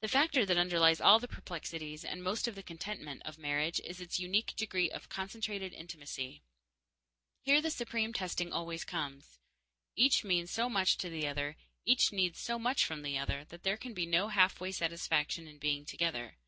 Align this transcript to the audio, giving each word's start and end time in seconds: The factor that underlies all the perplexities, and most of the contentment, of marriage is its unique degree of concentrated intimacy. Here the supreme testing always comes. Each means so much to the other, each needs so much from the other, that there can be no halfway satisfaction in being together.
The 0.00 0.08
factor 0.08 0.46
that 0.46 0.56
underlies 0.56 1.02
all 1.02 1.18
the 1.18 1.28
perplexities, 1.28 2.02
and 2.02 2.22
most 2.22 2.48
of 2.48 2.54
the 2.54 2.62
contentment, 2.62 3.20
of 3.26 3.36
marriage 3.36 3.78
is 3.84 4.00
its 4.00 4.18
unique 4.18 4.56
degree 4.56 4.90
of 4.90 5.10
concentrated 5.10 5.74
intimacy. 5.74 6.42
Here 7.42 7.60
the 7.60 7.70
supreme 7.70 8.14
testing 8.14 8.54
always 8.54 8.86
comes. 8.86 9.38
Each 9.94 10.24
means 10.24 10.50
so 10.50 10.70
much 10.70 10.96
to 10.96 11.10
the 11.10 11.26
other, 11.28 11.56
each 11.84 12.10
needs 12.10 12.40
so 12.40 12.58
much 12.58 12.86
from 12.86 13.02
the 13.02 13.18
other, 13.18 13.44
that 13.50 13.64
there 13.64 13.76
can 13.76 13.92
be 13.92 14.06
no 14.06 14.28
halfway 14.28 14.72
satisfaction 14.72 15.46
in 15.46 15.58
being 15.58 15.84
together. 15.84 16.38